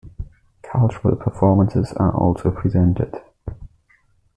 Cultural 0.63 1.15
performances 1.15 1.93
are 1.93 2.09
also 2.17 2.49
presented. 2.49 3.21